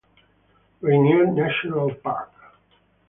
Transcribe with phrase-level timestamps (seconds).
[0.81, 2.31] Rainier National Park.